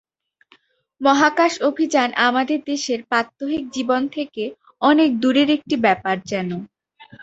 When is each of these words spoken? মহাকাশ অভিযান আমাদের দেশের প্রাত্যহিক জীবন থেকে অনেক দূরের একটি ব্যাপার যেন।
মহাকাশ 1.01 1.53
অভিযান 1.69 2.09
আমাদের 2.27 2.59
দেশের 2.65 2.99
প্রাত্যহিক 3.03 3.63
জীবন 3.75 4.01
থেকে 4.15 4.43
অনেক 4.81 5.09
দূরের 5.21 5.49
একটি 5.57 5.75
ব্যাপার 5.85 6.15
যেন। 6.25 6.49